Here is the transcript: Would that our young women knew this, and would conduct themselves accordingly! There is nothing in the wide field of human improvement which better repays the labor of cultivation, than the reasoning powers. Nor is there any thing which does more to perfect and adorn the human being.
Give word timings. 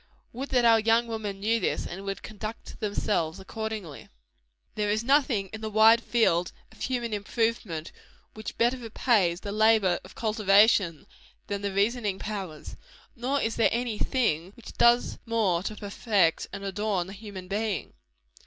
Would 0.33 0.49
that 0.49 0.65
our 0.65 0.79
young 0.79 1.05
women 1.05 1.39
knew 1.39 1.59
this, 1.59 1.85
and 1.85 2.03
would 2.05 2.23
conduct 2.23 2.79
themselves 2.79 3.39
accordingly! 3.39 4.09
There 4.73 4.89
is 4.89 5.03
nothing 5.03 5.49
in 5.53 5.61
the 5.61 5.69
wide 5.69 6.01
field 6.01 6.51
of 6.71 6.81
human 6.81 7.13
improvement 7.13 7.91
which 8.33 8.57
better 8.57 8.77
repays 8.77 9.41
the 9.41 9.51
labor 9.51 9.99
of 10.03 10.15
cultivation, 10.15 11.05
than 11.45 11.61
the 11.61 11.71
reasoning 11.71 12.17
powers. 12.17 12.75
Nor 13.15 13.41
is 13.41 13.57
there 13.57 13.69
any 13.71 13.99
thing 13.99 14.53
which 14.55 14.73
does 14.73 15.19
more 15.27 15.61
to 15.61 15.75
perfect 15.75 16.47
and 16.51 16.63
adorn 16.63 17.05
the 17.05 17.13
human 17.13 17.47
being. 17.47 17.93